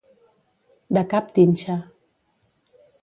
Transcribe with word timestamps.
De 0.97 1.03
cap 1.11 1.29
d'inxa. 1.35 1.77